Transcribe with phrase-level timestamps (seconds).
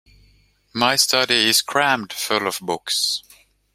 [0.73, 3.21] My study is crammed full of books.